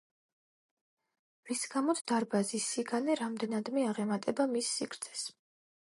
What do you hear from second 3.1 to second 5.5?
რამდენადმე აღემატება მის სიგრძეს.